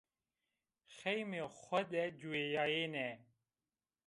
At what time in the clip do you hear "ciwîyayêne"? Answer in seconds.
2.19-3.09